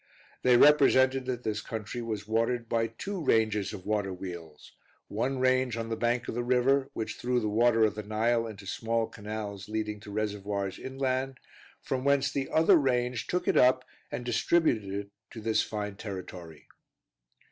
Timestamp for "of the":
6.27-6.43, 7.85-8.01